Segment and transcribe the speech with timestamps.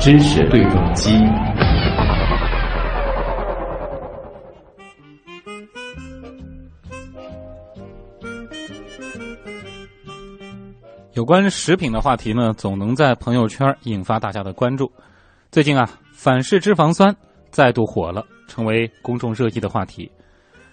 [0.00, 1.10] 知识对撞机。
[11.14, 14.90] 有关食品的话题呢，总能在朋友圈引发大家的关注。
[15.52, 17.14] 最近啊，反式脂肪酸
[17.50, 20.10] 再度火了，成为公众热议的话题。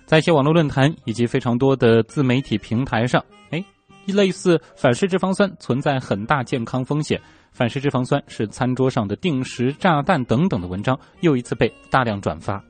[0.06, 3.64] 在一些网络论坛以及非常多的自媒体平台上，哎，
[4.12, 7.20] 类似反式脂肪酸存在很大健康风险，
[7.52, 12.64] 反式脂肪酸是餐桌上的定时炸弹等等的文章，又一次被大量转发。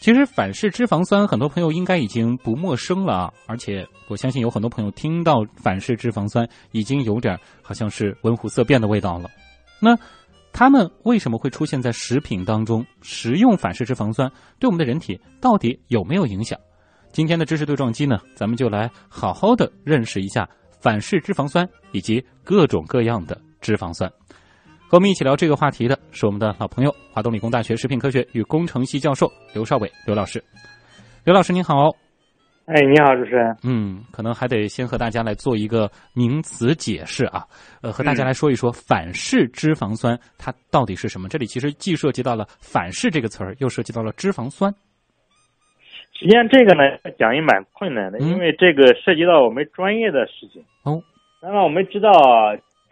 [0.00, 3.32] 其实反式脂肪酸，很多朋友应该已经不陌生了啊！
[3.46, 9.30] 而且我相信有很多朋友听到反式脂肪酸，已经有点好像是闻虎色变的味道了。
[9.80, 9.96] 那
[10.52, 12.84] 他们为什么会出现在食品当中？
[13.00, 16.58] 食用反式脂肪酸对我们的人体到底有没有影响？
[17.12, 20.48] 今天的知识对撞机呢，咱们就来好好的认识一下
[20.80, 24.10] 反式脂肪酸以及各种各样的脂肪酸。
[24.88, 30.42] 和我们一起聊这个话题的是我们的老朋友，华东理工大学食品科学与工程系教授刘少伟刘老师。
[31.22, 31.90] 刘老师您好，
[32.64, 33.56] 哎，你好，主持人。
[33.62, 37.46] 嗯，可能还得先和大家来做一个名词解释啊，
[37.82, 41.28] 呃，和大家来说一说反式脂肪酸它到底是什么。
[41.28, 44.74] 这里其实既涉及到了反式这个词儿，又涉及到了脂肪酸。
[46.22, 50.64] 实际上这个呢讲也蛮困难的，因为这个涉及到我们专业的事情。
[50.84, 51.02] 哦，
[51.42, 52.10] 那么我们知道。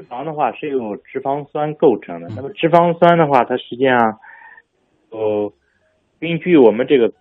[0.00, 2.28] 脂肪的话是由脂肪酸构成的。
[2.34, 4.18] 那么脂肪酸的话，它实际上，
[5.10, 5.52] 呃，
[6.18, 7.12] 根据我们这个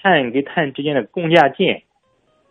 [0.00, 1.82] 碳跟碳之间的共价键，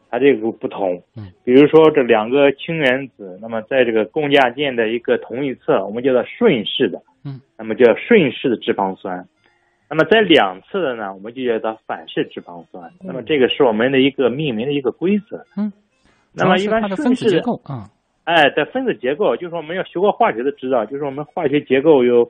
[0.09, 1.01] 它这个不同。
[1.15, 1.31] 嗯。
[1.45, 7.01] 比如说这两个氢原子，那么在这个共价键的一个同一侧，我们叫做顺式的。
[7.23, 7.39] 嗯。
[7.57, 9.25] 那么叫顺式的脂肪酸。
[9.89, 12.91] 那么在两侧的呢，我们就叫它反式脂肪酸。
[13.01, 15.43] 那么这个是我们的一个命名的一个规则。
[15.57, 15.73] 嗯。
[16.31, 17.89] 那么一般分子结构啊。
[18.23, 22.29] 哎，在分子结构，就是我们要学过化学的知道，就是我们化学结构有，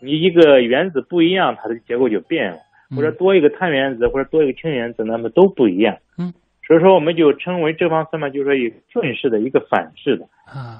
[0.00, 2.58] 你一个原子不一样，它的结构就变了，
[2.94, 5.96] 或者多一个碳原子或者多一个氢原子，那么都不一样。
[6.16, 6.32] 嗯，
[6.64, 10.78] 所以说我们就称为脂肪酸嘛，就是说以顺式的一个反式的啊，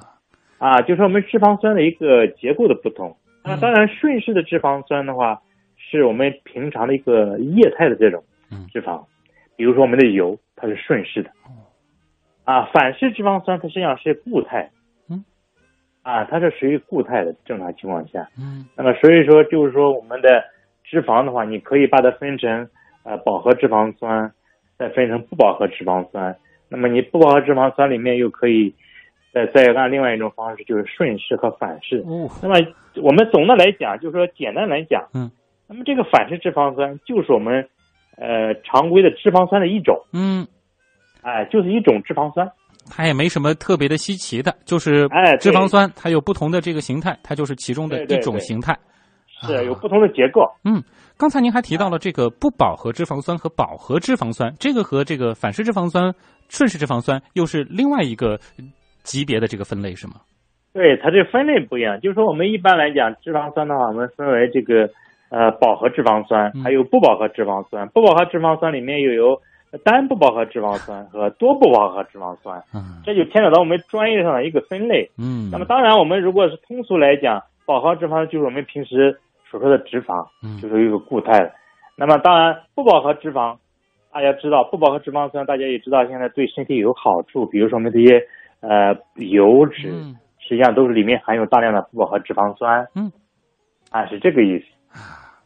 [0.59, 3.17] 啊，就是我们脂肪酸的一个结构的不同。
[3.43, 5.41] 那当然，顺式的脂肪酸的话，
[5.91, 8.23] 是我们平常的一个液态的这种
[8.73, 9.05] 脂肪，
[9.57, 11.31] 比如说我们的油，它是顺势的。
[12.45, 14.71] 啊，反式脂肪酸它实际上是固态，
[15.09, 15.25] 嗯，
[16.03, 20.43] 啊，它是属于固态的正常情况下，嗯，那么所以说就是说我们的
[20.83, 22.69] 脂肪的话，你可以把它分成
[23.05, 24.33] 呃饱和脂肪酸，
[24.79, 26.35] 再分成不饱和脂肪酸，
[26.69, 28.75] 那么你不饱和脂肪酸里面又可以
[29.33, 31.99] 再再按另外一种方式，就是顺势和反式。
[32.07, 32.57] 哦，那么
[32.97, 35.31] 我们总的来讲，就是说简单来讲，嗯，
[35.71, 37.67] 那么这个反式脂肪酸就是我们
[38.17, 40.47] 呃常规的脂肪酸的一种，嗯。
[41.23, 42.51] 哎，就是一种脂肪酸，
[42.91, 48.75] 它也没什么特别的稀奇的，就是哎，脂肪酸它有不同的这个形态，它就是其中的一种形态，
[49.27, 50.51] 是有不同的结构。
[50.65, 50.83] 嗯，
[51.19, 56.11] 刚才您还提到了这个不饱和脂肪酸和饱和脂肪酸，这个和这个反式脂肪酸、
[56.49, 58.41] 顺式脂肪酸又是另外一个
[59.03, 60.15] 级别的这个分类是吗？
[60.73, 64.89] 对，它这分类不一样，就是说我们一般来讲脂肪酸的话，我们分为这个
[65.31, 67.89] 呃饱和脂肪酸，还有不饱和脂肪酸。
[67.89, 69.41] 不饱和脂肪酸里面又有。
[69.85, 81.53] 单不饱和脂肪酸和多不饱和脂肪酸，嗯，这就牵扯到我们专业上的一个分类，嗯，那么当然我们如果是通俗来讲，饱和脂肪就是我们平时所说的脂肪，嗯，就是一个固态的。
[81.95, 83.59] 那么当然不饱和脂肪，
[84.13, 88.21] 大家知道不饱和脂肪酸，大家也知道现在对身体有好处，比如说我们这些
[88.63, 88.93] 呃
[89.25, 89.93] 油脂，
[90.41, 93.13] 实际上都是里面含有大量的不饱和脂肪酸，嗯，
[93.93, 94.65] 啊是这个意思。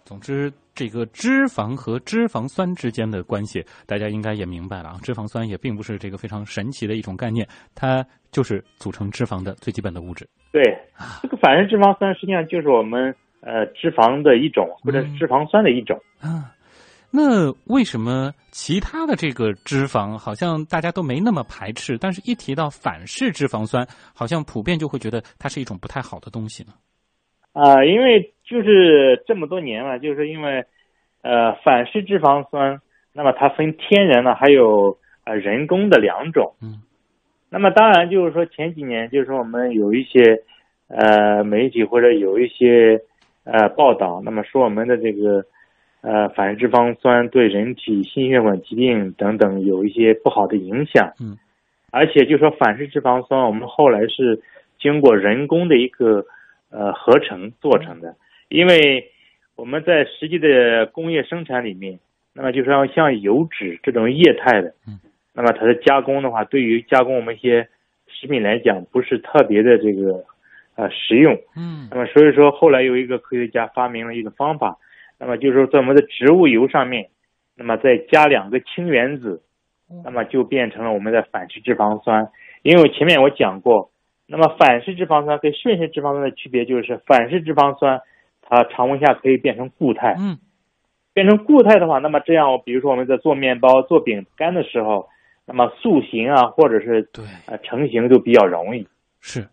[0.04, 0.52] 总之。
[0.76, 4.98] 这个脂肪和脂肪酸之间的关系，大家应该也明白了啊。
[5.04, 7.46] 脂肪酸也并不是这个非常神奇的一种概念，
[7.76, 10.28] 它就是组成脂肪的最基本的物质。
[10.50, 10.64] 对，
[11.22, 15.96] 这个反式脂肪酸实际上就是我们呃脂肪的一种，或者是脂肪酸的一种。
[16.18, 16.52] 啊，
[17.12, 26.72] 那为什么其他的这个脂肪好像大家都没那么排斥，但是一提到反式脂肪酸，好像普遍就会觉得它是一种不太好的东西呢？
[27.52, 30.64] 啊，因为就是这么多年了，就是因为，
[31.22, 32.80] 呃，反式脂肪酸，
[33.14, 36.54] 那么它分天然的还有呃人工的两种。
[36.60, 36.82] 嗯。
[37.48, 40.42] 那么当然就是说前几年就是说我们有一些
[40.88, 43.00] 呃媒体或者有一些
[43.44, 45.44] 呃报道，那么说我们的这个
[46.02, 51.14] 呃反式脂肪酸对人体心血管疾病等等有一些不好的影响。
[51.18, 51.38] 嗯。
[51.90, 54.42] 而且就说反式脂肪酸，我们后来是
[54.78, 56.26] 经过人工的一个。
[56.70, 58.16] 呃，合成做成的，
[58.54, 59.10] 因为
[59.56, 61.98] 我们在实际的工业生产里面，
[62.32, 65.00] 那么就是要像油脂这种液态的，嗯，
[65.34, 67.68] 那么它的加工的话，对于加工我们一些
[68.06, 70.24] 食品来讲不是特别的这个
[70.76, 71.34] 呃实用。
[71.56, 74.78] 嗯那么所以说后来有一个科学家发明了一个方法，
[75.18, 77.08] 那么就是说在我们的植物油上面，
[77.56, 79.42] 那么再加两个氢原子，
[80.04, 82.28] 那么就变成了我们的反式脂肪酸。
[82.62, 83.90] 因为前面我讲过，
[84.28, 88.00] 那么反式脂肪酸跟顺式脂肪酸的区别就是反式脂肪酸
[88.48, 90.14] 它常温下可以变成固态。
[90.18, 90.38] 嗯
[91.14, 95.08] 变成固态的话，那么这样，比如说我们在做面包、做饼干的时候，
[95.46, 98.84] 那么塑形啊，或者是对呃成型就比较容易
[99.20, 99.46] 是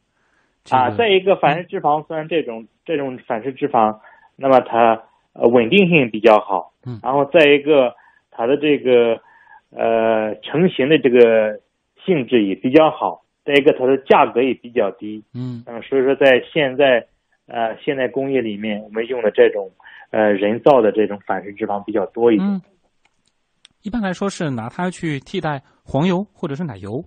[0.63, 0.89] 这啊。
[0.89, 3.95] 再一个，反式脂肪酸这种这种反式脂肪，
[4.35, 5.03] 那么它
[5.33, 7.93] 呃稳定性比较好，嗯然后再一个
[8.31, 9.21] 它的这个
[9.69, 11.59] 呃成型的这个
[12.03, 15.23] 性质也比较好，再一个它的价格也比较低。
[15.35, 17.05] 嗯那么所以说，在现在
[17.47, 19.71] 呃现代工业里面，我们用的这种
[20.11, 22.47] 呃人造的这种反式脂肪比较多一点。
[22.47, 22.61] 嗯，
[23.83, 27.03] 一般来说是拿它去替代黄油或者是奶油。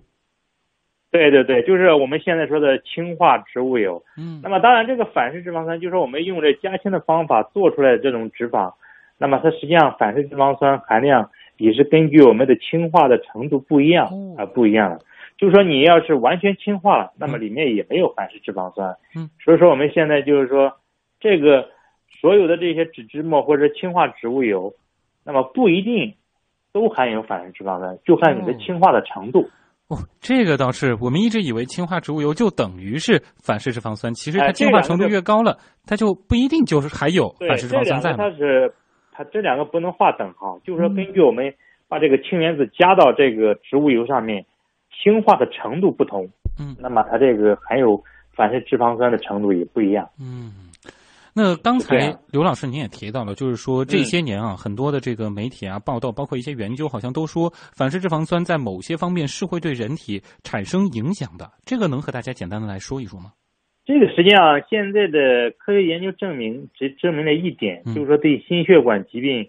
[1.11, 4.03] 对对对，就是我们现在说的氢化植物油。
[4.17, 8.73] 嗯那么当然，这个反式脂肪酸就是我们用这加氢的方法做出来的这种脂肪，
[9.17, 15.05] 那么它实际上反式脂肪酸含量也是根据我们的氢化的程度不一样哦啊、不一样的。
[15.37, 18.95] 就是说你要是完全氢化了，那么里面也没有反式脂肪酸。
[19.15, 20.71] 嗯，所以说我们现在就是说，
[21.19, 21.67] 这个
[22.21, 24.73] 所有的这些脂脂末或者氢化植物油，
[25.25, 26.15] 那么不一定
[26.71, 29.49] 都含有反式脂肪酸，就看你的哦氢化的程度。
[29.87, 38.17] 哦，这个倒是，我们一直以为氢化植物油就等于是反式脂肪酸，其实它哎氢化程度越高了，它就不一定就是还有，反式脂肪酸在嘛。
[38.17, 38.73] 它是
[39.11, 41.53] 它这两个不能划等号，就是说嗯根据我们
[41.87, 44.43] 把这个氢原子加到这个植物油上面，
[45.01, 46.27] 氢化的程度不同，
[46.59, 48.01] 嗯那么它这个含有
[48.33, 50.09] 反式脂肪酸的程度也不一样。
[50.19, 50.53] 嗯，
[51.33, 61.51] 那刚才刘老师您也提到了，就是说这嗯些年啊，很多的这个媒体啊报道，包括一些研究，好像都说反式脂肪酸在某些方面是会对人体产生影响的。
[61.65, 63.31] 这个能和大家简单的来说一说吗？
[63.85, 69.47] 这个实际上现在的科学研究证明，只证明了一点，嗯就是说对心血管疾病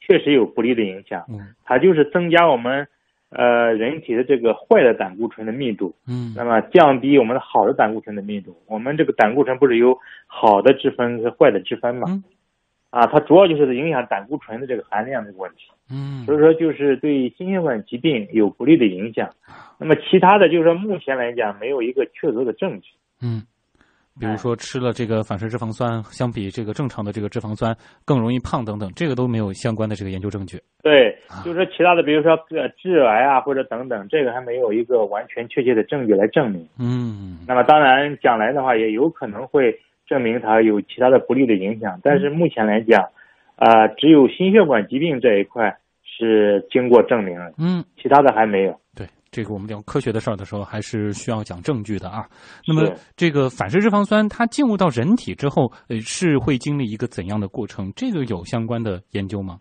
[0.00, 2.86] 确实有不利的影响，嗯它就是增加我们
[3.30, 5.94] 呃人体的这个坏的胆固醇的密度。
[6.06, 8.56] 嗯那么降低我们的好的胆固醇的密度。
[8.66, 12.06] 我们这个胆固醇不是有好的脂分和坏的脂分嘛？
[12.08, 12.24] 嗯
[12.90, 15.70] 啊，它主要就是影响胆固醇的这个含量这个问题。
[15.90, 19.28] 嗯所以说，就是对心血管疾病有不利的影响。
[19.78, 22.88] 那么其他的就是说，目前来讲没有一个确凿的证据。
[23.22, 23.42] 嗯，
[24.18, 30.60] 比如说吃了这个反式脂肪酸，相比这个正常的这个脂肪酸更容易胖等等，这个都没有相关的这个研究证据。
[30.82, 36.66] 对啊，就是说其他的，比如说呃致癌啊或者等等，这个还没有一个完全确切的证据来证明。
[36.78, 43.08] 嗯那么当然，将来的话也有可能会证明它有其他的不利的影响，但是目前来讲，
[43.56, 48.78] 啊、只有心血管疾病这一块是经过证明了，嗯，其他的还没有。
[48.96, 52.26] 对，这个我们聊科学的事儿的时候，还是需要讲证据的啊。
[52.66, 57.92] 那么这个反式脂肪酸它进入到人体之后，呃，是会经历一个怎样的过程？
[57.94, 59.60] 这个有相关的研究吗？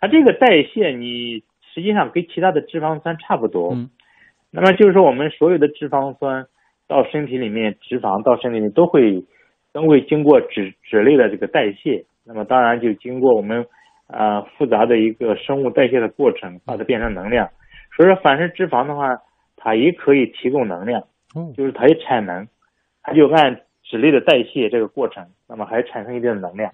[0.00, 1.42] 它这个代谢，你
[1.74, 3.72] 实际上跟其他的脂肪酸差不多。
[3.74, 3.90] 嗯
[4.52, 6.44] 那么就是说，我们所有的脂肪酸
[6.88, 9.24] 到身体里面，脂肪到身体里都会
[9.72, 12.04] 都会经过脂脂类的这个代谢。
[12.24, 13.64] 那么当然就经过我们
[14.08, 17.48] 呃复杂的一个生物代谢的过程，把它变成能量。
[17.96, 19.16] 所以说，反式脂肪的话，
[19.56, 21.00] 它也可以提供能量，
[21.34, 22.46] 哦，就是它也产能，
[23.02, 26.70] 它就按脂类的代谢这个过程，那么还产生一定的能量。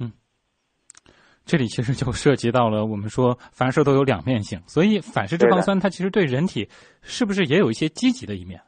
[1.44, 6.68] 这里其实就涉及到了我们说凡事都有两面性，所以反式脂肪酸它其实对人体
[7.02, 8.60] 是不是也有一些积极的一面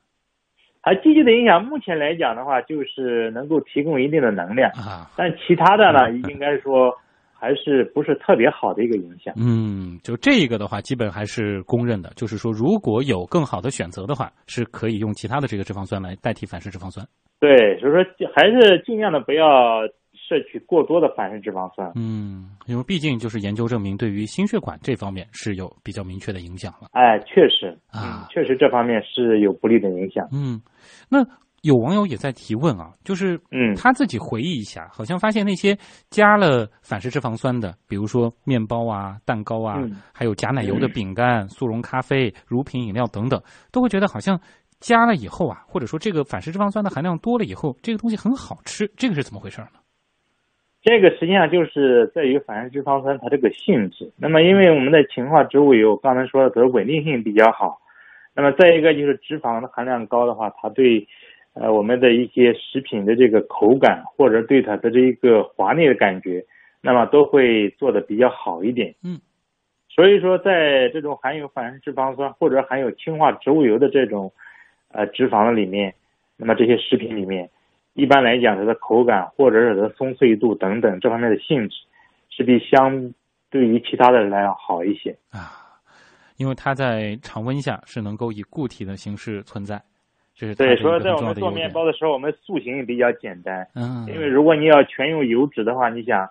[0.80, 5.10] 它积极的影响，目前来讲的话，就是能够提供一定的能量，啊？
[5.16, 6.96] 但其他的呢， 应该说
[7.38, 9.32] 还是不是特别好的一个影响。
[9.36, 17.06] 嗯，就这一个的话，基本还是公认的，就是说如果有更好的选择的话，是可以用其他的这个脂肪酸来代替反式脂肪酸。
[17.38, 18.04] 对，所以说
[18.34, 21.92] 还是尽量的不要摄取过多的反式脂肪酸。
[21.94, 26.88] 嗯，因为毕竟就是研究证明，对于心血管这方面是有比较明确的影响了。
[26.92, 30.28] 哎，确实，啊嗯，确实这方面是有不利的影响。
[30.32, 30.60] 嗯，
[31.08, 31.24] 那
[31.62, 35.76] 有网友也在提问啊，就是嗯他自己回忆一下，好像发现那些
[36.08, 44.40] 加了反式脂肪酸的，比如说面包啊、蛋糕啊，嗯还有加奶油的饼干、速溶咖啡、乳品饮料等等，都会觉得好像
[44.78, 49.80] 加了以后啊，或者说这个反式脂肪酸的含量多了以后，这个东西很好吃，这个是怎么回事呢？
[50.80, 54.10] 这个实际上就是在于反式脂肪酸它这个性质。
[54.16, 57.80] 那么，因为我们的氰化植物油刚才说的，它的稳定性比较好。
[58.32, 61.04] 那么再一个就是脂肪的含量高的话，它对
[61.58, 66.44] 呃我们的一些食品的这个口感或者对它的这一个滑腻的感觉，
[66.80, 68.94] 那么都会做的比较好一点。
[69.02, 69.20] 嗯。
[69.88, 74.32] 所以说，在这种含有反式脂肪酸或者含有氢化植物油的这种
[74.92, 75.92] 呃脂肪的里面，
[76.36, 77.50] 那么这些食品里面，
[77.94, 81.74] 一般来讲它的口感或者是它的松脆度等等这方面的性质，
[82.30, 83.12] 是比相
[83.50, 85.66] 对于其他的来要好一些啊。
[86.36, 89.82] 因为它在常温下是能够以固体的形式存在，
[90.38, 90.76] 这是对。
[90.76, 93.66] 所以在我们做面包的时候，我们塑形也比较简单。
[93.74, 94.06] 嗯。
[94.06, 96.30] 因为如果你要全用油脂的话，你想，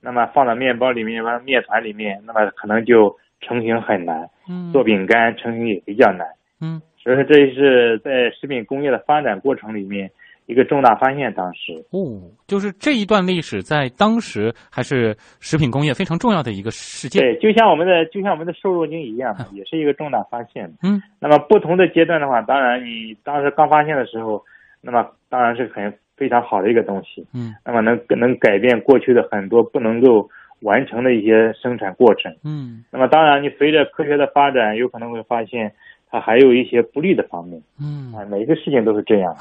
[0.00, 4.28] 那么放到面包里面、放面团里面，那么可能就成型很难。
[4.48, 4.70] 嗯。
[4.72, 6.28] 做饼干成型也比较难。
[6.60, 6.80] 嗯。
[6.98, 10.10] 所以说，这是在食品工业的发展过程里面。
[10.46, 17.20] 一个重大发现，当时哦，就是这一段历史在当时还是食品工业非常重要的一个事件。
[17.20, 20.72] 对，就像我们的就像我们的瘦肉精一样，也是一个重大发现。
[20.82, 24.42] 嗯，那么不同的阶段的话，当然你当时刚发现的时候，
[24.80, 27.26] 那么当然是很非常好的一个东西。
[27.34, 30.28] 嗯，那么能能改变过去的很多不能够
[30.60, 32.32] 完成的一些生产过程。
[32.44, 35.72] 嗯，那么当然你随着科学的发展，有可能会发现
[36.08, 37.60] 它还有一些不利的方面。
[37.80, 39.34] 嗯，啊，每一个事情都是这样。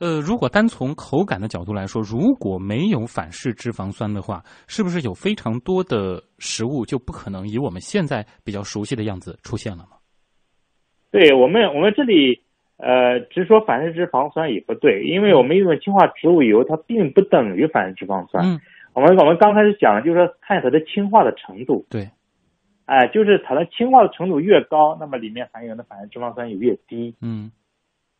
[0.00, 9.96] 呃，如果单从口感的角度来说，如果没有反式脂肪酸的话，是不是有非常多的食物就不可能以我们现在比较熟悉的样子出现了吗？
[11.10, 12.42] 对我们，我们这里
[12.76, 18.44] 呃，只说反式脂肪酸也不对，因为我们用的氢化植物油，它并不等于反式脂肪酸。
[18.44, 18.60] 嗯，
[18.94, 21.86] 我们我们刚开始讲，就是说看它的氢化的程度。
[21.88, 22.10] 对，
[22.86, 27.14] 哎，就是它的氢化的程度越高，那么里面含有的反式脂肪酸也越低。
[27.20, 27.52] 嗯，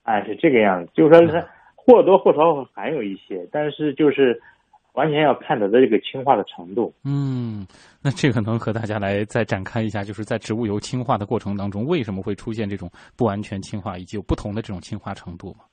[0.04, 1.44] 哎，是这个样子，就是说它。
[1.86, 4.40] 或多或少会含有一些，但是就是
[4.94, 6.94] 完全要看它的这个氢化的程度。
[7.04, 7.66] 嗯，
[8.02, 15.64] 那这个能和大家来再展开一下，就是在植物油氢化的过程当中，为什么会出现这种不完全氢化，以及有不同的这种氢化程度吗？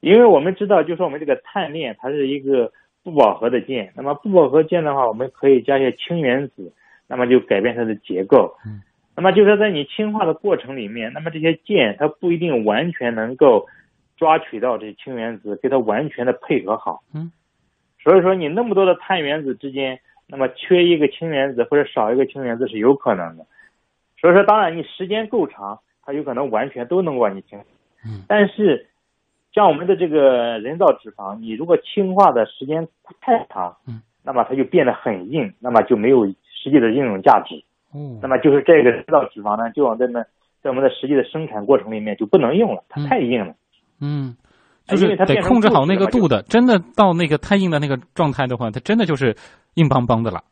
[0.00, 2.70] 因为我们知道，就说我们这个碳链它是一个
[3.02, 6.74] 不饱和的键，那么不饱和键的话，我们可以加一些氢原子，
[7.06, 8.54] 那么就改变它的结构。
[8.66, 8.82] 嗯，
[9.16, 13.66] 那么就是说在你氢化的过程里面，那么这些键它不一定完全能够。
[14.22, 17.02] 抓取到这些氢原子，给它完全的配合好。
[17.12, 17.32] 嗯，
[18.00, 19.98] 所以说你那么多的碳原子之间，
[20.28, 23.44] 那么缺一个氢原子或者少一个氢原子是有可能的。
[24.20, 27.58] 所以说，当然你时间够长，它有可能完全都能够把你清。
[28.06, 28.86] 嗯，但是
[29.52, 32.86] 像我们的这个人造脂肪，你如果氢化的时间
[33.20, 37.60] 太长，嗯，那么它就变得很硬，那么就没有实际的应用价值。
[37.92, 40.22] 嗯，那么就是这个人造脂肪呢，就往在那
[40.62, 43.48] 在我们的实际的生产过程里面就不能用了，它太硬了。
[43.48, 43.56] 嗯，
[44.86, 49.34] 就是得控制好那个度的，真的到那个太硬的那个状态的话，它真的就是
[49.74, 50.42] 硬邦邦的了。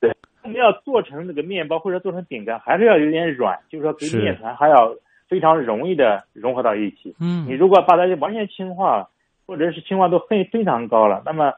[0.00, 0.14] 对，
[0.44, 4.94] 我们要做成那个面包或者做成饼干，还是要有点软，就是说跟面团还要
[5.28, 7.14] 非常容易的融合到一起。
[7.20, 9.08] 嗯，你如果把它完全氢化，
[9.44, 11.52] 或者是氢化度非非常高了，那么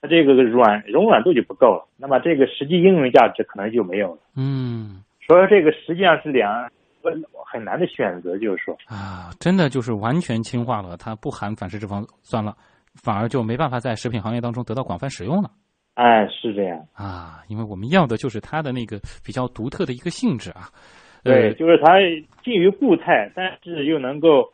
[0.00, 4.20] 它这个软柔软度就不够了，那么这个实际应用价值可能就没有了。
[4.36, 6.70] 嗯，所以这个实际上是两。
[7.44, 12.56] 很难的选择，就是说啊，真的就是完全氢化了，它不含反式脂肪酸了，
[12.94, 15.50] 反而就没办法在食品行业当中得到广泛使用了。
[15.94, 20.70] 哎，是这样啊，因为我们要的就是它的那个比较独特的一个性质啊。
[21.22, 21.98] 对，就是它
[22.42, 24.50] 近于固态，但是又能够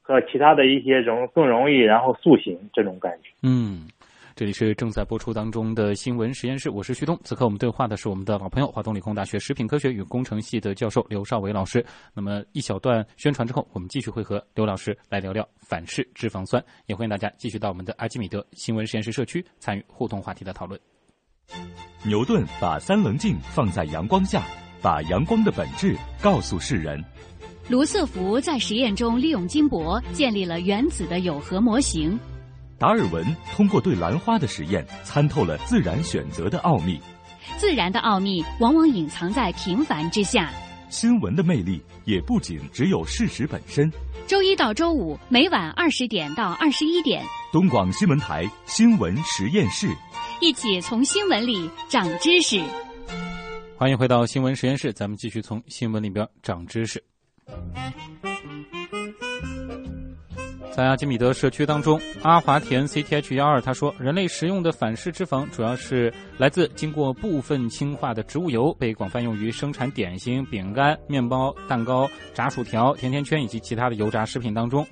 [0.00, 3.30] 和其他的一些容更容易然后塑形这种感觉。
[3.42, 3.88] 嗯。
[4.34, 7.18] 这里是正在播出当中的新闻实验室，我是旭东。
[7.22, 11.84] 此刻我们对话的是我们的老朋友，华东理工大学食品科学与工程系的教授刘少伟老师。
[12.14, 20.80] 那么一小段宣传之后，我们继续会和刘老师来聊聊反式脂肪酸，也欢迎大家继续到我们的阿基米德新闻实验室社区参与互动话题的讨论。
[22.04, 24.42] 牛顿把三棱镜放在阳光下，
[24.80, 27.02] 把阳光的本质告诉世人。
[27.68, 32.18] 卢瑟福在实验中利用金箔建立了原子的有核模型。
[32.82, 33.24] 达尔文
[33.54, 37.00] 通过对兰花的实验，参透了自然选择的奥秘。
[37.56, 40.52] 自然的奥秘往往隐藏在平凡之下。
[40.90, 43.88] 新闻的魅力也不仅只有事实本身。
[44.26, 49.86] 周一到周五每晚二十点到二十一点，东广新闻台新闻实验室，
[50.40, 52.60] 一起从新闻里长知识。
[53.78, 57.00] 欢迎回到新闻实验室，咱们继续从新闻里边长知识。
[60.74, 74.86] 在阿基米德社区当中，阿华田 CTH 幺二他说，人类食用的反式脂肪主要是来自经过部分氢化的植物油，被广泛用于生产点心、饼干、面包、蛋糕、炸薯条、甜甜圈以及其他的油炸食品当中。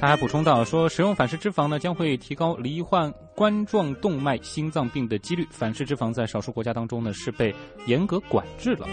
[0.00, 5.44] 他还补充到说，食用反式脂肪呢，将会提高罹患冠状动脉心脏病的几率。
[5.50, 7.52] 反式脂肪在少数国家当中呢，是被
[7.86, 8.86] 严格管制了。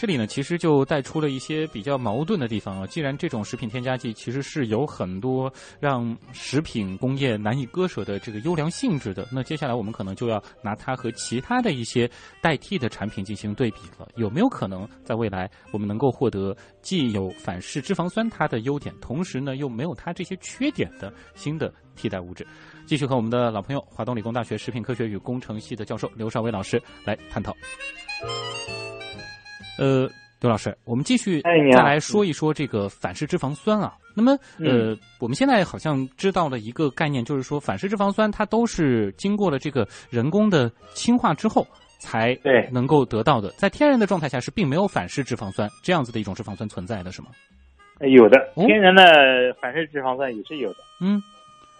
[0.00, 2.86] 这里呢，其实就带出了一些比较矛盾的地方啊。
[2.86, 12.08] 既然这种食品添加剂其实是有很多让食品工业难以割舍的这个优良性质的，那接下来我们可能就要拿它和其他的一些
[12.40, 14.08] 代替的产品进行对比了。
[14.14, 22.46] 有没有可能在未来我们能够获得既有反式脂肪酸它的优点，同时呢又没有它这些缺点的新的替代物质？
[22.86, 27.52] 继续和我们的老朋友华东理工大学食品科学与工程系的教授刘少伟老师来探讨。
[29.78, 30.08] 呃，
[30.40, 33.94] 刘老师，我们继续再来说一说这个反式脂肪酸啊。
[34.16, 41.64] 那么，呃，我们现在好像知道了一个概念，就是说反式脂肪酸它都是经过了这个人工的氢化之后
[42.00, 42.36] 才
[42.72, 47.28] 能够得到的，在天然的状态下是并没有反式脂肪酸这样子的一种脂肪酸存在的是吗？
[48.00, 50.78] 有的，天然的反式脂肪酸也是有的。
[51.00, 51.22] 嗯，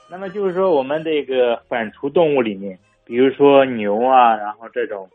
[0.08, 5.08] 那么就是说我们这个反刍动物里面，比如说牛啊，然后这种。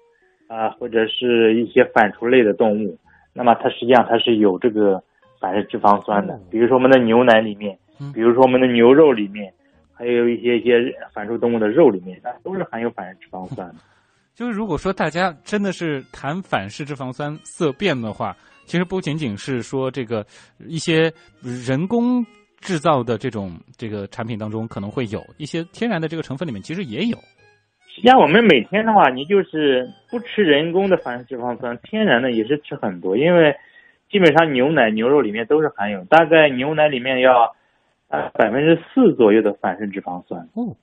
[0.53, 2.95] 啊，或者是一些反刍类的动物，
[3.33, 5.01] 那么它实际上它是有这个
[5.39, 7.75] 反式脂肪酸的，比如说我们的牛奶里面，
[8.13, 9.51] 比如说我们的牛肉里面，
[9.93, 13.75] 还有一些一些反刍动物的肉里面，那都是含有反式脂肪酸的。
[14.35, 20.23] 就是如果说大家真的是谈反式脂肪酸色变的话，其实不仅仅是说这个
[20.67, 22.23] 一些人工
[22.59, 27.17] 制造的这种这个产品当中可能会有一些天然的这个成分里面其实也有。
[27.95, 33.55] 实际上，我们每天的话，你就是不吃人工的反式脂肪酸，天然的也是吃很多，因为
[34.09, 37.55] 基本上牛奶、牛肉里面都是含有，大概牛奶里面要
[38.07, 40.41] 啊百分之四左右的反式脂肪酸。
[40.55, 40.75] 哦，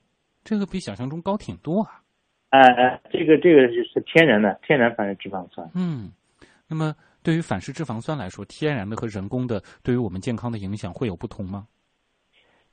[0.45, 2.01] 这个比想象中高挺多啊！
[2.51, 5.69] 哎哎，这个这个是是天然的，天然反式脂肪酸。
[5.75, 6.13] 嗯，
[6.69, 11.67] 那么对于反式脂肪酸来说，天然的和人工的对于我们健康的影响会有不同吗？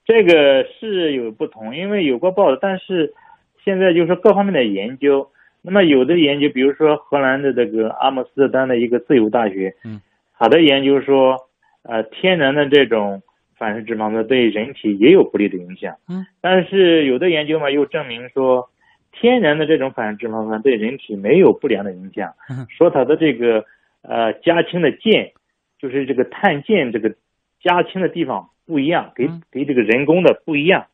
[0.04, 3.12] 这个是有不同，因为有过报道，但是。
[3.68, 5.28] 现在就是各方面的研究，
[5.60, 10.00] 那么有的研究，比如说荷兰的这个阿姆斯特丹的一个自由大学，嗯，
[10.32, 11.36] 好的研究说，
[11.82, 13.20] 呃，天然的这种
[13.58, 18.70] 反式脂肪酸对人体也有不利的影响，嗯，但是有的研究嘛又证明说，
[19.12, 22.32] 天然的这种反式脂肪酸对人体没有不良的影响，
[22.70, 23.66] 说它的这个
[24.00, 25.32] 呃加氢的键，
[25.78, 27.14] 就是这个碳键这个
[27.62, 30.86] 加氢的地方不一样，给给这个人工的不一样。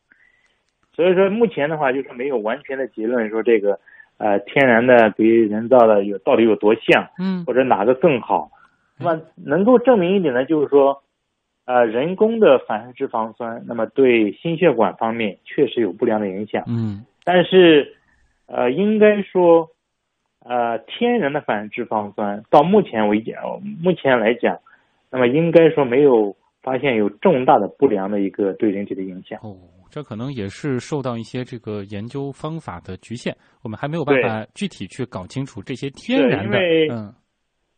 [0.95, 3.81] 所以说，目前的话就是没有完全的结论，说这个，
[4.17, 8.51] 呃，天然的比人造的有到底有多像，嗯，或者哪个更好。
[8.97, 11.03] 那么能够证明一点呢，就是说，
[11.65, 17.97] 呃，人工的反式脂肪酸，那么对心血管方面确实有不良的影响，嗯，但是，
[18.47, 19.71] 呃，应该说，
[20.45, 23.35] 呃，天然的反式脂肪酸到目前为止，
[23.83, 24.61] 目前来讲，
[25.11, 29.41] 那么应该说没有发现有重大的不良的一个对人体的影响。
[29.43, 29.57] 哦。
[29.95, 36.59] 这可能也是受到一些这个研究方法的局限，我们还没有办法具体去搞清楚这些天然的，
[36.91, 37.15] 嗯，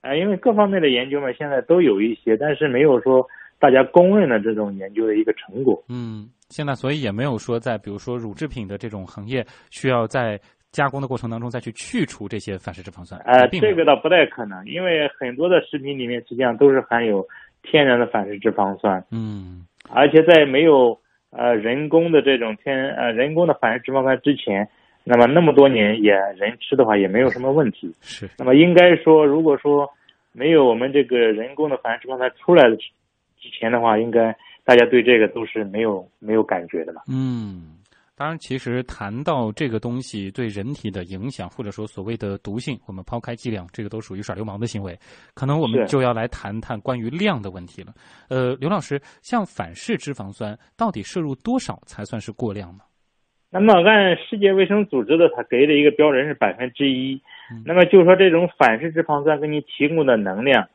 [0.01, 3.23] 啊，因为各方面的研究嘛，现在都有一些，但是没有说
[3.59, 5.85] 大家公认的这种研究的一个成果。
[5.91, 10.41] 嗯，现在所以也没有说在比如说乳制品的这种行业需要在
[10.73, 13.21] 加工的过程当中再去去除这些反式脂肪酸。
[13.27, 17.23] 呃，这个倒不太可能，因为很多的食品里面实际上都是含有
[17.63, 19.05] 天然的反式脂肪酸。
[19.11, 20.99] 嗯，而且在没有。
[21.37, 24.69] 呃，人工的这种天呃人工的反式脂肪酸之前，
[25.05, 27.95] 那么那么多年也人吃的话也没有什么问题。
[28.01, 28.29] 是。
[28.39, 29.89] 那么应该说，如果说
[30.33, 37.03] 没有我们这个人工的反式脂肪酸出来的之前的话，应该大家对这个都是没有没有感觉的吧。
[37.09, 37.76] 嗯。
[38.19, 44.99] 当然，其实谈到这个东西对人体的影响，或者说所谓的毒性，我们抛开剂量，这个都属于耍流氓的行为。
[45.35, 47.93] 可能我们就要来谈谈关于量的问题了。
[48.31, 52.85] 呃，刘老师，像反式脂肪酸到底摄入多少才算是过量呢？
[53.51, 57.21] 那么按世界卫生组织的它给的一个标准是百分之一。
[57.67, 60.67] 那么就是说，这种反式脂肪酸给你提供的能量，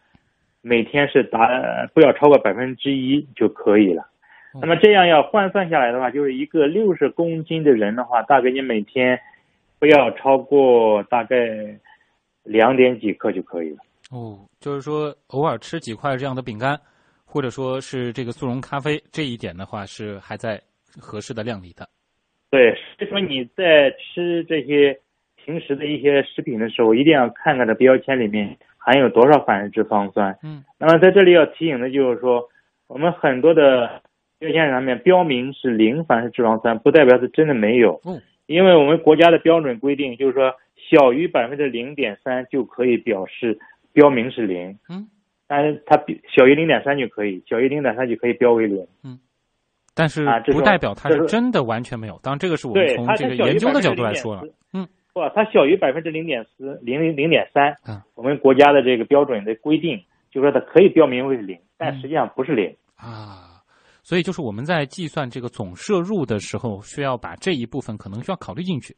[0.62, 1.39] 每天是达
[1.95, 4.11] 不要超过百分之一就可以了。
[4.60, 9.18] 那么这样要换算下来的话，就是一个六十公斤的人的话，大概你每天
[9.80, 11.38] 不要超过大概
[12.44, 13.78] 两点几克就可以了。
[14.12, 16.78] 哦，就是说偶尔吃几块这样的饼干，
[17.24, 20.60] 或者说是这个速溶咖啡，这一点的话是还在
[21.00, 21.88] 合适的量里的。
[22.50, 25.00] 对，所以说你在吃这些
[25.38, 30.38] 平时的一些食品的时候，一定要看看这标签里面含有多少反式脂肪酸。
[30.44, 30.62] 嗯。
[30.78, 32.50] 那么在这里要提醒的就是说，
[32.88, 34.02] 我们很多的。
[34.41, 38.01] 标签上面标明是零凡是脂肪酸，不代表是真的没有。
[38.04, 43.60] 嗯，因为我们国家的标准规定，就是说小于百分之零点三就可以表示
[43.93, 44.75] 标明是零。
[44.89, 45.08] 嗯，
[45.45, 45.95] 但是它
[46.36, 48.84] 小于零点三就可以，小于零点三就可以标为零。
[49.04, 49.19] 嗯，
[49.93, 52.19] 但是不代表它是真的完全没有。
[52.23, 54.41] 当然，这个是我们从这个研究的角度来说了。
[54.73, 60.01] 嗯，不，它小于百分之零点四零零零点三嗯，我们国家的这个标准的规定，
[60.32, 62.75] 就说它可以标明为零，但实际上不是零。
[62.97, 63.51] 啊，
[64.04, 68.96] 所以就是我们在计算这个总摄入的时候，需要把这一部分可能需要考虑进去。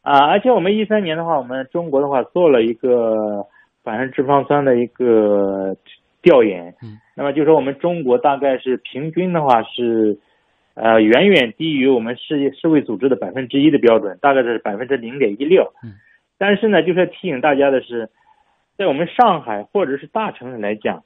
[0.00, 3.46] 啊，而且我们一三年的话，我们中国的话做了一个
[3.84, 5.76] 反式脂肪酸的一个
[6.22, 10.18] 调研，嗯，那么就说我们中国大概是平均的话是，
[10.74, 15.94] 呃，远远低于我们世界世卫组织的百分之一的标准，大概是百分之零点一六，嗯，
[16.38, 18.10] 但是呢，就是要提醒大家的是，
[18.76, 21.04] 在我们上海或者是大城市来讲，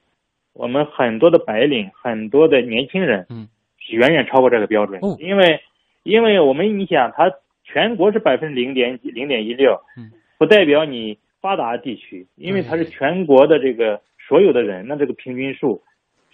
[0.57, 3.47] 我们很多的白领，很多的年轻人，嗯，
[3.79, 5.17] 是远远超过这个标准，哦。
[5.21, 5.61] 因为
[6.03, 7.31] 因为我们你想，它
[7.63, 15.83] 全国是百分之零点几零点一六，嗯，不代表你发达地区，因为它是全国的这个所有的人，那这个平均数，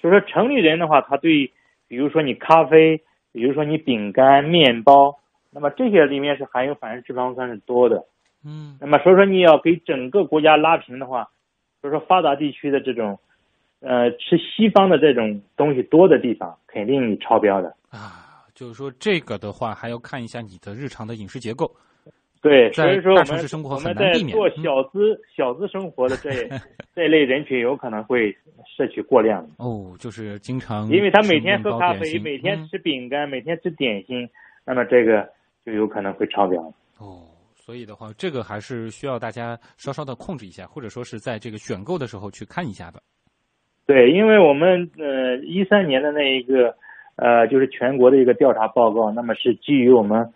[0.00, 1.50] 所以说城里人的话，他对，
[1.88, 3.00] 比如说你咖啡，
[3.32, 5.18] 比如说你饼干、面包，
[5.50, 8.04] 那么这些里面是含有反式脂肪酸是多的，
[8.46, 8.78] 嗯。
[8.80, 11.28] 那么所以说你要给整个国家拉平的话，
[11.80, 13.18] 所以说发达地区的这种，
[13.82, 17.68] 呃，吃西方的这种东西多的地方，肯定你超标的。
[17.90, 21.70] 啊，就是说这个的话，还要看一下你的日常的饮食结构。
[22.40, 26.48] 对，所以说我们市生活我们在做嗯小资、小资生活的这
[26.92, 28.36] 这类人群，有可能会
[28.76, 34.28] 摄取过量，哦，就是经常因为他每天喝咖啡，每天嗯吃饼干，每天吃点心，
[34.64, 35.28] 那么这个
[35.64, 36.60] 就有可能会超标。
[36.98, 37.22] 哦，
[37.54, 43.00] 所以的话，这个还是需要大家稍稍的控制一下，或者说是在这个选购的时候去看一下的。
[43.86, 46.74] 对，因为我们呃一三年的那一个
[47.16, 50.32] 呃就是全国的一个调查报告，那么是基于我们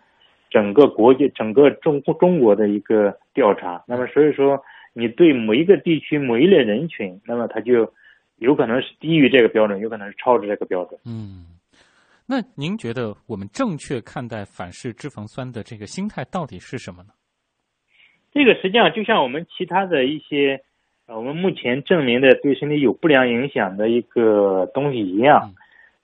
[0.51, 7.93] 整个国际整个中中国的一个调查，那么所以说你对某一个地区某一类人群，那么它就
[8.37, 11.01] 有可能是低于这个标准，有可能是超出这个标准。
[11.07, 11.47] 嗯，
[12.27, 17.11] 那您觉得我们正确看待反式脂肪酸的这个心态到底是什么呢？
[18.33, 20.29] 这个实际上就像我们其他的一些，
[20.59, 20.61] 呃，
[21.09, 25.55] 我们目前证明的对身体有不良影响的一个东西一样嗯，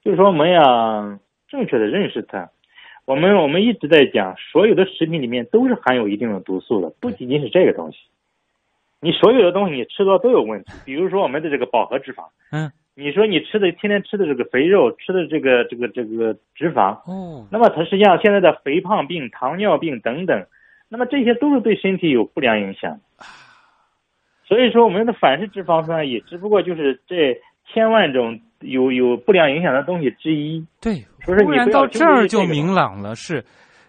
[0.04, 2.48] 就是说我们要正确的认识它。
[3.04, 7.98] 我们我们一直在讲，所有的食品里面都是含有一定的毒素的，不仅仅是这个东西。
[9.00, 20.46] 你所有的东西你吃到都有问题，比如说我们的这个饱和脂肪，嗯，你说你吃的天天吃的这个肥肉，吃的这个这个这个脂肪，哦，那么它实际上现在的肥胖病、糖尿病等等，
[20.88, 23.00] 那么这些都是对身体有不良影响。
[24.44, 27.34] 所以说，我们的反式脂肪酸也只不过就是这
[27.72, 30.64] 千万种有有不良影响的东西之一。
[30.80, 33.44] 对，不要纠到这儿就明朗了，是。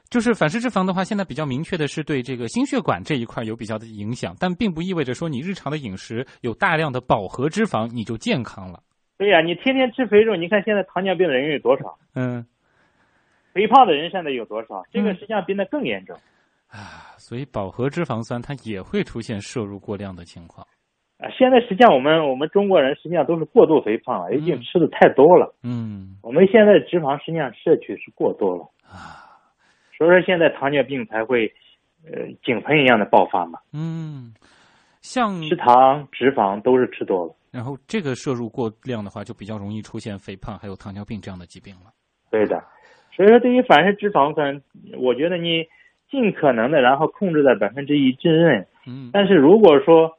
[0.09, 8.79] 就是反式脂肪的话，现在比较明确的是对这个心血管这一块有比较的影响，但并不意味着说你日常的饮食有大量的饱和脂肪你就健康了。
[9.17, 11.97] 对呀、你天天吃肥肉，你看现在糖尿病的人有多少？
[12.13, 12.45] 嗯
[13.53, 14.83] 肥胖的人现在有多少？
[14.91, 16.15] 这个嗯实际上变得更严重。
[16.73, 20.65] 啊，所以饱和脂肪酸它也会出现摄入过量的情况。
[21.19, 25.53] 啊，现在实际上我们我们中国人实际上都是过度肥胖了，已经嗯吃的太多了。
[25.61, 28.63] 嗯我们现在脂肪实际上摄取是过多了。
[28.83, 29.29] 啊
[29.95, 31.45] 所以说现在糖尿病才会，
[32.03, 33.59] 呃，井喷一样的爆发嘛。
[33.71, 34.33] 嗯，
[35.01, 37.35] 像吃糖、脂肪都是吃多了。
[37.51, 41.93] 然后这个摄入过量的话，就比较容易出现肥胖还有糖尿病这样的疾病了。
[42.31, 42.61] 对的。
[43.15, 44.59] 所以说，对于反式脂肪酸，
[44.97, 45.63] 我觉得你
[46.13, 48.65] 尽可能的，然后控制在百分之一之内。
[48.85, 50.11] 嗯但是如果说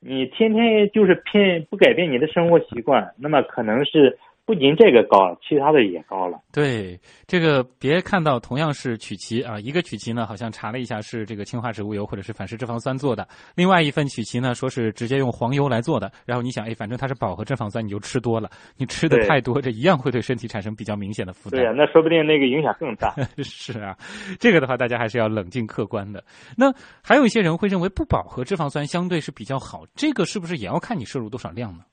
[0.00, 4.18] 你天天就是偏不改变你的生活习惯，那么可能是
[4.50, 6.36] 不仅这个高了，其他的也高了。
[6.52, 16.10] 对，这个别看到同样是曲奇啊，一个曲奇呢好像查了一下是这个氢化植物油或者是反式脂肪酸做的，另外一份曲奇呢说是直接用黄油来做的。
[16.26, 21.60] 然后你想，哎，反正它是饱和脂肪酸，你就吃多了，你吃的太多，这一样会对身体产生比较明显的负担。
[21.60, 23.14] 对呀、那说不定那个影响更大。
[23.44, 23.96] 是啊，
[24.40, 26.24] 这个的话大家还是要冷静客观的。
[26.56, 31.84] 那还有一些人会认为不饱和脂肪酸相对是比较好，这个是不是也要看你摄入多少量呢？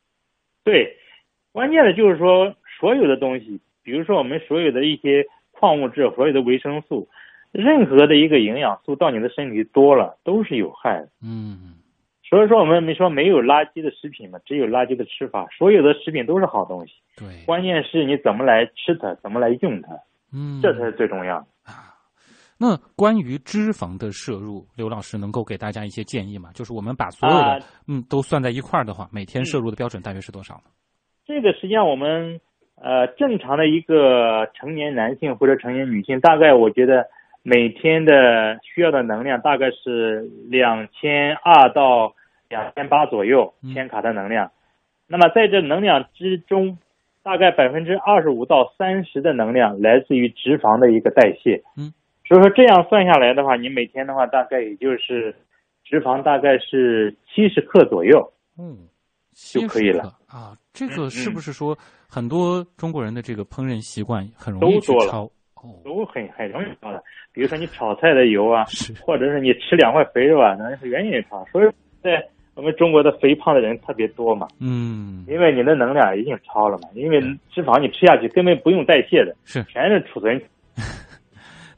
[0.63, 0.97] 对，
[1.51, 7.07] 关键的就是说，所有的东西，比如说我们所有的一些矿物质、所有的维生素，
[7.51, 11.09] 任何的一个营养素到你的身体多了都是有害的。
[11.21, 11.73] 嗯
[12.29, 15.47] 所以说我们没说没有垃圾的食品嘛，只有垃圾的吃法。
[15.57, 19.97] 所有的食品都是好东西，对，关键是你怎么来吃它，怎么来用它，
[20.33, 21.47] 嗯，这才是最重要的。
[22.59, 26.49] 那关于脂肪的摄入，刘老师能够给大家一些建议吗？
[26.53, 30.69] 就是我们把所有的、啊嗯都算在一块儿的话，每天摄入的标准大约是多少呢？
[31.27, 32.39] 这个实际上我们
[32.81, 37.05] 呃正常的一个成年男性或者成年女性，大概我觉得
[37.43, 42.13] 每天的需要的能量大概是两千二到
[42.47, 44.51] 两千八左右嗯千卡的能量。
[45.05, 46.77] 那么在这能量之中，
[47.23, 51.61] 大概百分之二十五到三十的能量来自于脂肪的一个代谢。
[51.77, 51.93] 嗯，
[52.25, 55.35] 所以说这样算下来的话，你每天的话大概也就是
[55.83, 58.87] 脂肪大概是七十克左右，嗯，
[59.33, 60.55] 就可以了啊。
[60.77, 61.75] 这个嗯是不是说
[62.07, 65.27] 很多中国人的这个烹饪习惯很容易去了
[65.83, 67.03] 都很很容易超的。
[67.33, 68.63] 比如说你炒菜的油啊，
[69.01, 71.43] 或者是你吃两块肥肉啊，那是远远超。
[71.51, 71.69] 所以
[72.03, 80.39] 在我们中国的肥胖的人特别多嘛，嗯，因为你的能量已经超了嘛，因为脂肪你吃下去根本不用代谢的，是全是储存。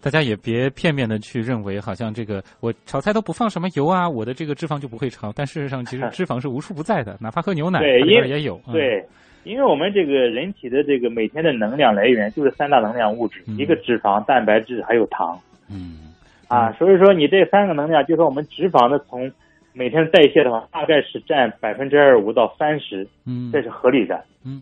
[0.01, 5.31] 大家也别片面的去认为，好像这个我炒菜都不放什么油啊，我的这个脂肪就不会超。
[5.35, 8.61] 但事实上，其实 脂肪是无处不在的，哪怕喝牛奶，里对也有。
[8.67, 9.05] 嗯，对，
[9.43, 15.37] 因为我们这个人体的这个每天的能量来源就是三大能量物质，嗯一个脂肪、蛋白质还有糖
[15.69, 16.13] 嗯，
[16.47, 16.71] 啊。
[16.73, 19.29] 所以说你这三个能量，就说我们脂肪的从
[19.73, 24.23] 每天代谢的话，大概是占百分之二五到三十，嗯，这是合理的。
[24.45, 24.61] 嗯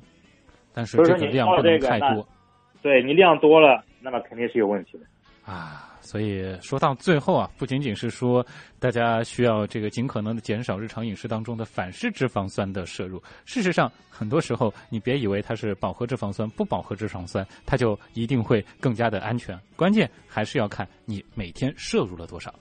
[0.73, 2.27] 但是这个量不能太多
[2.83, 5.05] 对你量多了，那么肯定是有问题的。
[5.47, 5.85] 啊。
[5.99, 8.45] 所以说到最后啊，不仅仅是说
[8.79, 13.21] 大家需要这个尽可能的减少日常饮食当中的反式脂肪酸的摄入。
[13.43, 19.59] 事实上，很多时候你别以为它是饱和脂肪酸，不饱和脂肪酸，它就一定会更加的安全。
[19.75, 22.53] 关键还是要看你每天摄入了多少。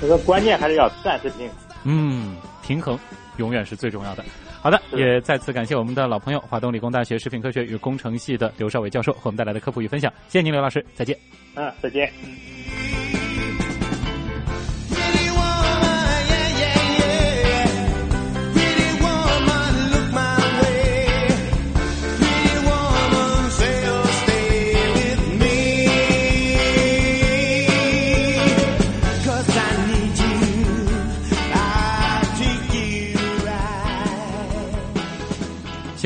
[0.00, 1.56] 这个关键还是要暂时平衡。
[1.84, 2.98] 嗯，平衡
[3.36, 4.24] 永远是最重要的。
[4.66, 10.12] 好的，也再次感谢我们的老朋友，华东理工大学食品科学与工程系的刘少伟教授和我们带来的科普与分享。
[10.26, 11.16] 谢谢您，刘老师，再见。
[11.54, 12.12] 嗯，再见。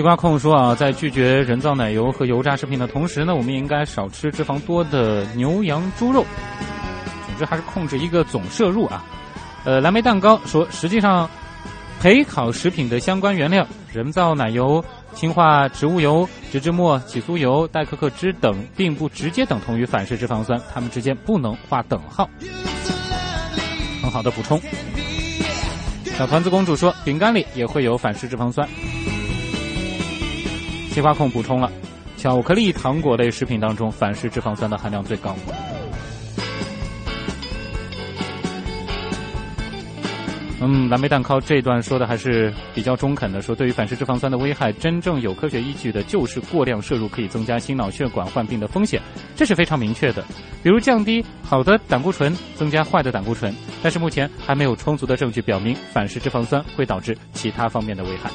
[0.00, 6.24] 西瓜控说啊，在拒绝人造奶油和油炸食品的同时呢，我们也应该少吃脂肪多的牛羊猪肉。
[7.26, 9.04] 总之还是控制一个总摄入啊。
[9.66, 11.28] 呃，蓝莓蛋糕说，实际上
[12.02, 14.82] 焙烤食品的相关原料，人造奶油、
[15.12, 22.26] 氢化植物油、植脂末、起酥油、代可可脂等，并不直接等同于反式脂肪酸，它们之间不能画等号。
[24.02, 24.58] 很好的补充。
[26.16, 28.66] 小团子公主说，饼干里也会有反式脂肪酸。
[30.90, 31.70] 西瓜控补充了，
[32.16, 35.34] 巧克力、糖果类食品当中，反式脂肪酸的含量最高。
[40.62, 49.00] 嗯，蓝莓蛋糕这段说的还是比较中肯的，说对于反式脂肪酸的危害，真正有科学依据的就是过量摄入可以增加心脑血管患病的风险，
[49.34, 50.22] 这是非常明确的。
[50.62, 58.28] 比如降低好的胆固醇，增加坏的胆固醇，但是目前还没有充足的证据表明反式脂肪酸会导致其他方面的危害。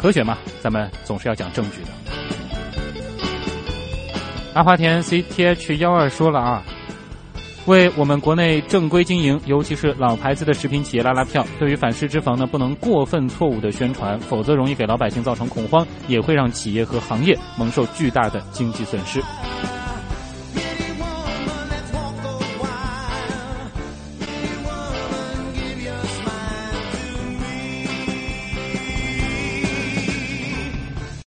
[0.00, 1.88] 科学嘛，咱们总是要讲证据的。
[4.54, 6.62] 阿华田 CTH 幺二说了啊，
[7.66, 11.44] 为我们国内正规经营，尤其是老牌子的食品企业拉拉票。
[11.58, 19.20] 对于反式脂肪呢，不能过分错误的宣传，否则容易给老百姓造成恐慌，也会让企业和行业蒙受巨大的经济损失。